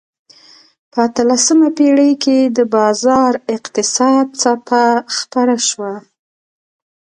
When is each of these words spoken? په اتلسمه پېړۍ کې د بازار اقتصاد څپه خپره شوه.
په 0.91 0.97
اتلسمه 1.07 1.69
پېړۍ 1.77 2.13
کې 2.23 2.37
د 2.57 2.59
بازار 2.75 3.31
اقتصاد 3.55 4.25
څپه 4.41 4.83
خپره 5.17 5.55
شوه. 5.67 5.93